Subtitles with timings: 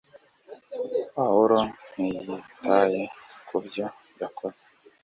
[1.15, 1.57] Pawulo
[1.91, 3.01] ntiyitaye
[3.47, 3.85] ku byo
[4.21, 4.61] yakoze